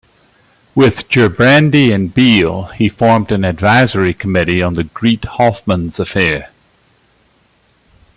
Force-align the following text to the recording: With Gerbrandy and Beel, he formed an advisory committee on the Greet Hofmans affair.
With 0.73 1.09
Gerbrandy 1.09 1.93
and 1.93 2.11
Beel, 2.11 2.63
he 2.75 2.89
formed 2.89 3.31
an 3.31 3.45
advisory 3.45 4.15
committee 4.15 4.59
on 4.59 4.73
the 4.73 4.85
Greet 4.85 5.21
Hofmans 5.37 5.99
affair. 5.99 6.49